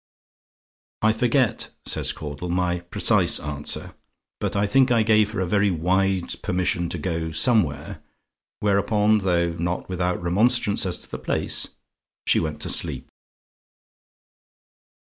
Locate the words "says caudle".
1.85-2.49